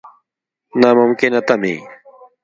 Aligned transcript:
نا 0.79 0.89
ممکنه 0.99 1.39
تمې. 1.47 1.75